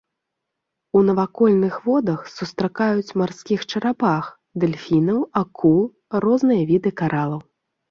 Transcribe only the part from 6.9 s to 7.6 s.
каралаў.